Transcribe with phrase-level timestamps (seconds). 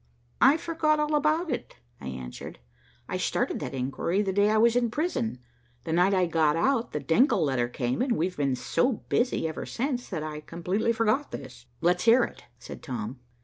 [0.41, 2.57] "I forgot all about it," I answered.
[3.07, 5.37] "I started that inquiry the day I was in prison.
[5.83, 9.67] The night I got out, the Denckel letter came, and we've been so busy ever
[9.67, 13.19] since that I completely forgot this." "Let's hear it," said Tom.